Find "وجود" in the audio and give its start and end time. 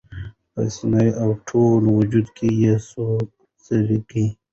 1.97-2.27